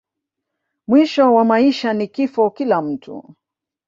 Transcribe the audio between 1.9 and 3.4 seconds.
ni kifo kila mtu